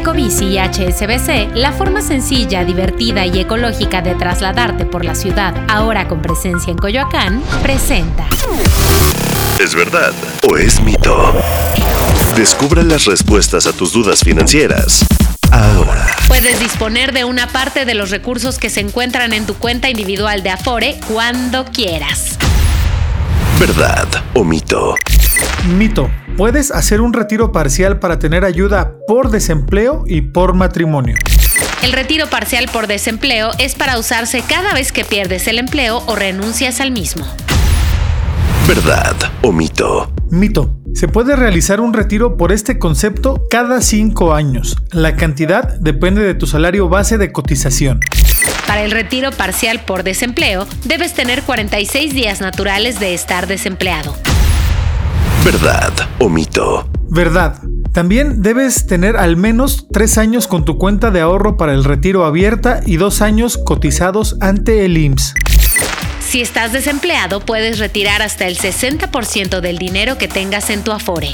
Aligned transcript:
Ecobici 0.00 0.46
y 0.46 0.58
HSBC, 0.58 1.54
la 1.56 1.72
forma 1.72 2.00
sencilla, 2.00 2.64
divertida 2.64 3.26
y 3.26 3.38
ecológica 3.38 4.00
de 4.00 4.14
trasladarte 4.14 4.86
por 4.86 5.04
la 5.04 5.14
ciudad, 5.14 5.54
ahora 5.68 6.08
con 6.08 6.22
presencia 6.22 6.70
en 6.70 6.78
Coyoacán, 6.78 7.42
presenta. 7.62 8.26
¿Es 9.62 9.74
verdad 9.74 10.14
o 10.48 10.56
es 10.56 10.80
mito? 10.80 11.34
Descubra 12.34 12.82
las 12.82 13.04
respuestas 13.04 13.66
a 13.66 13.74
tus 13.74 13.92
dudas 13.92 14.20
financieras. 14.20 15.04
Ahora. 15.52 16.16
Puedes 16.28 16.58
disponer 16.60 17.12
de 17.12 17.24
una 17.24 17.48
parte 17.48 17.84
de 17.84 17.92
los 17.92 18.08
recursos 18.08 18.58
que 18.58 18.70
se 18.70 18.80
encuentran 18.80 19.34
en 19.34 19.44
tu 19.44 19.54
cuenta 19.56 19.90
individual 19.90 20.42
de 20.42 20.48
Afore 20.48 20.98
cuando 21.12 21.66
quieras. 21.66 22.38
¿Verdad 23.58 24.08
o 24.32 24.44
mito? 24.44 24.94
Mito. 25.76 26.10
Puedes 26.36 26.70
hacer 26.70 27.00
un 27.00 27.12
retiro 27.12 27.52
parcial 27.52 27.98
para 27.98 28.18
tener 28.18 28.44
ayuda 28.44 28.94
por 29.06 29.30
desempleo 29.30 30.04
y 30.06 30.22
por 30.22 30.54
matrimonio. 30.54 31.16
El 31.82 31.92
retiro 31.92 32.26
parcial 32.28 32.66
por 32.72 32.86
desempleo 32.86 33.50
es 33.58 33.74
para 33.74 33.98
usarse 33.98 34.42
cada 34.46 34.74
vez 34.74 34.92
que 34.92 35.04
pierdes 35.04 35.46
el 35.48 35.58
empleo 35.58 36.02
o 36.06 36.16
renuncias 36.16 36.80
al 36.80 36.90
mismo. 36.90 37.26
¿Verdad 38.68 39.16
o 39.42 39.52
mito? 39.52 40.12
Mito. 40.30 40.76
Se 40.94 41.08
puede 41.08 41.36
realizar 41.36 41.80
un 41.80 41.92
retiro 41.92 42.36
por 42.36 42.52
este 42.52 42.78
concepto 42.78 43.46
cada 43.48 43.80
cinco 43.80 44.34
años. 44.34 44.76
La 44.92 45.16
cantidad 45.16 45.78
depende 45.80 46.22
de 46.22 46.34
tu 46.34 46.46
salario 46.46 46.88
base 46.88 47.16
de 47.16 47.32
cotización. 47.32 48.00
Para 48.66 48.84
el 48.84 48.90
retiro 48.90 49.32
parcial 49.32 49.80
por 49.80 50.04
desempleo, 50.04 50.66
debes 50.84 51.14
tener 51.14 51.42
46 51.42 52.14
días 52.14 52.40
naturales 52.40 53.00
de 53.00 53.14
estar 53.14 53.46
desempleado. 53.46 54.14
¿Verdad 55.44 55.92
o 56.18 56.28
mito? 56.28 56.86
Verdad. 57.08 57.56
También 57.92 58.42
debes 58.42 58.86
tener 58.86 59.16
al 59.16 59.36
menos 59.36 59.86
tres 59.90 60.18
años 60.18 60.46
con 60.46 60.64
tu 60.64 60.76
cuenta 60.76 61.10
de 61.10 61.20
ahorro 61.20 61.56
para 61.56 61.72
el 61.72 61.82
retiro 61.82 62.24
abierta 62.24 62.80
y 62.84 62.98
dos 62.98 63.22
años 63.22 63.58
cotizados 63.58 64.36
ante 64.40 64.84
el 64.84 64.96
IMSS. 64.98 65.34
Si 66.20 66.40
estás 66.40 66.72
desempleado, 66.72 67.40
puedes 67.40 67.78
retirar 67.78 68.22
hasta 68.22 68.46
el 68.46 68.56
60% 68.56 69.60
del 69.60 69.78
dinero 69.78 70.18
que 70.18 70.28
tengas 70.28 70.70
en 70.70 70.84
tu 70.84 70.92
Afore. 70.92 71.30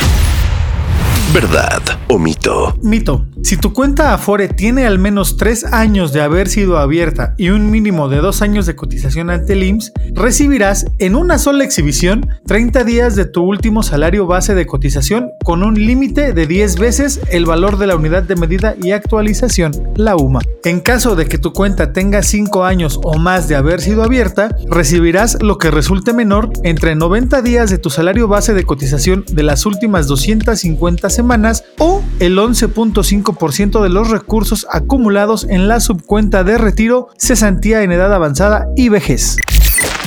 ¿Verdad 1.37 1.83
o 2.09 2.19
mito? 2.19 2.75
Mito. 2.83 3.27
Si 3.43 3.59
tu 3.59 3.75
cuenta 3.75 4.15
Afore 4.15 4.49
tiene 4.49 4.87
al 4.87 4.99
menos 4.99 5.37
3 5.37 5.67
años 5.67 6.13
de 6.15 6.23
haber 6.23 6.49
sido 6.49 6.79
abierta 6.79 7.35
y 7.37 7.51
un 7.51 7.71
mínimo 7.71 8.09
de 8.09 8.17
2 8.17 8.41
años 8.41 8.65
de 8.65 8.75
cotización 8.75 9.29
ante 9.29 9.53
el 9.53 9.63
IMSS, 9.63 9.93
recibirás 10.15 10.87
en 10.99 11.15
una 11.15 11.39
sola 11.39 11.63
exhibición 11.63 12.27
30 12.47 12.85
días 12.85 13.17
de 13.17 13.27
tu 13.27 13.43
último 13.43 13.83
salario 13.83 14.27
base 14.27 14.55
de 14.55 14.67
cotización 14.67 15.29
con 15.45 15.63
un 15.63 15.75
límite 15.75 16.33
de 16.33 16.47
10 16.47 16.77
veces 16.79 17.21
el 17.31 17.45
valor 17.45 17.77
de 17.77 17.87
la 17.87 17.97
unidad 17.97 18.23
de 18.23 18.37
medida 18.37 18.75
y 18.83 18.93
actualización, 18.93 19.73
la 19.95 20.17
UMA. 20.17 20.41
En 20.65 20.81
caso 20.81 21.15
de 21.15 21.27
que 21.27 21.39
tu 21.39 21.53
cuenta 21.53 21.93
tenga 21.93 22.23
5 22.23 22.65
años 22.65 22.99
o 23.05 23.19
más 23.19 23.47
de 23.47 23.57
haber 23.57 23.83
sido 23.83 24.03
abierta, 24.03 24.57
recibirás 24.69 25.41
lo 25.43 25.59
que 25.59 25.71
resulte 25.71 26.15
menor 26.15 26.51
entre 26.65 26.97
90 26.97 27.43
días 27.43 27.69
de 27.69 27.79
tu 27.79 27.91
salario 27.91 28.27
base 28.27 28.55
de 28.55 28.65
cotización 28.65 29.25
de 29.31 29.43
las 29.43 29.67
últimas 29.67 30.07
250 30.07 31.11
semanas 31.27 31.65
o 31.79 32.05
el 32.21 32.39
11.5% 32.39 33.83
de 33.83 33.89
los 33.89 34.11
recursos 34.11 34.65
acumulados 34.71 35.45
en 35.51 35.67
la 35.67 35.81
subcuenta 35.81 36.45
de 36.45 36.57
retiro, 36.57 37.09
cesantía 37.19 37.83
en 37.83 37.91
edad 37.91 38.15
avanzada 38.15 38.67
y 38.77 38.91
vejez. 38.91 39.37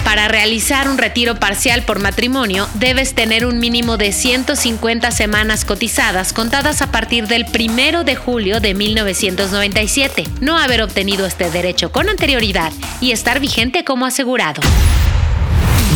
Para 0.05 0.29
realizar 0.29 0.87
un 0.87 0.97
retiro 0.97 1.35
parcial 1.35 1.83
por 1.83 1.99
matrimonio, 1.99 2.69
debes 2.75 3.15
tener 3.15 3.45
un 3.45 3.59
mínimo 3.59 3.97
de 3.97 4.13
150 4.13 5.11
semanas 5.11 5.65
cotizadas 5.65 6.31
contadas 6.31 6.81
a 6.81 6.89
partir 6.89 7.27
del 7.27 7.45
1 7.53 8.05
de 8.05 8.15
julio 8.15 8.61
de 8.61 8.73
1997, 8.73 10.23
no 10.39 10.57
haber 10.57 10.81
obtenido 10.81 11.25
este 11.25 11.51
derecho 11.51 11.91
con 11.91 12.07
anterioridad 12.07 12.71
y 13.01 13.11
estar 13.11 13.41
vigente 13.41 13.83
como 13.83 14.05
asegurado. 14.05 14.61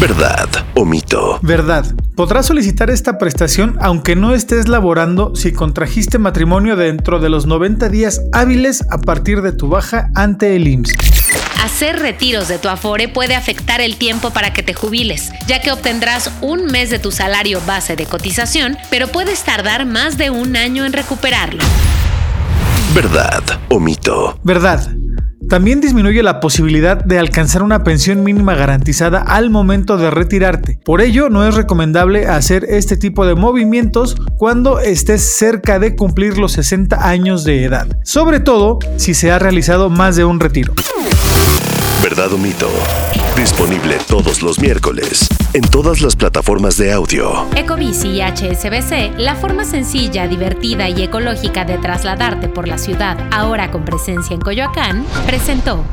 ¿Verdad 0.01 0.62
o 0.75 0.85
mito? 0.85 1.39
Verdad. 1.41 1.85
Podrás 2.15 2.45
solicitar 2.45 2.89
esta 2.89 3.17
prestación 3.17 3.77
aunque 3.81 4.15
no 4.15 4.33
estés 4.33 4.67
laborando 4.67 5.35
si 5.35 5.51
contrajiste 5.51 6.17
matrimonio 6.17 6.75
dentro 6.75 7.19
de 7.19 7.29
los 7.29 7.45
90 7.45 7.89
días 7.89 8.21
hábiles 8.31 8.83
a 8.91 8.99
partir 8.99 9.41
de 9.41 9.51
tu 9.51 9.67
baja 9.67 10.09
ante 10.15 10.55
el 10.55 10.67
IMSS. 10.67 10.95
Hacer 11.63 11.99
retiros 11.99 12.49
de 12.49 12.59
tu 12.59 12.67
Afore 12.67 13.07
puede 13.07 13.35
afectar 13.35 13.79
el 13.79 13.95
tiempo 13.95 14.31
para 14.31 14.51
que 14.51 14.63
te 14.63 14.73
jubiles, 14.73 15.31
ya 15.47 15.61
que 15.61 15.71
obtendrás 15.71 16.29
un 16.41 16.65
mes 16.65 16.89
de 16.89 16.99
tu 16.99 17.11
salario 17.11 17.61
base 17.65 17.95
de 17.95 18.05
cotización, 18.05 18.77
pero 18.89 19.07
puedes 19.07 19.43
tardar 19.43 19.85
más 19.85 20.17
de 20.17 20.29
un 20.29 20.57
año 20.57 20.85
en 20.85 20.93
recuperarlo. 20.93 21.63
¿Verdad 22.93 23.43
o 23.69 23.79
mito? 23.79 24.37
Verdad. 24.43 24.93
También 25.53 25.81
disminuye 25.81 26.23
la 26.23 26.39
posibilidad 26.39 26.97
de 26.97 27.19
alcanzar 27.19 27.61
una 27.61 27.83
pensión 27.83 28.23
mínima 28.23 28.55
garantizada 28.55 29.19
al 29.19 29.51
momento 29.51 29.97
de 29.97 30.09
retirarte. 30.09 30.79
Por 30.83 30.99
ello, 30.99 31.29
no 31.29 31.47
es 31.47 31.53
recomendable 31.53 32.25
hacer 32.25 32.65
este 32.69 32.97
tipo 32.97 33.23
de 33.27 33.35
movimientos 33.35 34.15
cuando 34.37 34.79
estés 34.79 35.21
cerca 35.21 35.77
de 35.77 35.95
cumplir 35.95 36.39
los 36.39 36.53
60 36.53 37.07
años 37.07 37.43
de 37.43 37.65
edad, 37.65 37.85
sobre 38.03 38.39
todo 38.39 38.79
si 38.97 39.13
se 39.13 39.31
ha 39.31 39.37
realizado 39.37 39.91
más 39.91 40.15
de 40.15 40.25
un 40.25 40.39
retiro. 40.39 40.73
¿Verdad 42.01 42.33
o 42.33 42.39
mito? 42.39 42.67
Disponible 43.35 43.97
todos 44.07 44.43
los 44.43 44.59
miércoles 44.59 45.27
en 45.53 45.63
todas 45.63 46.01
las 46.01 46.15
plataformas 46.15 46.77
de 46.77 46.91
audio. 46.91 47.47
Ecobici 47.55 48.09
y 48.09 48.21
HSBC, 48.21 49.17
la 49.17 49.35
forma 49.35 49.65
sencilla, 49.65 50.27
divertida 50.27 50.87
y 50.87 51.01
ecológica 51.01 51.65
de 51.65 51.79
trasladarte 51.79 52.47
por 52.47 52.67
la 52.67 52.77
ciudad, 52.77 53.17
ahora 53.31 53.71
con 53.71 53.85
presencia 53.85 54.35
en 54.35 54.41
Coyoacán, 54.41 55.03
presentó 55.25 55.83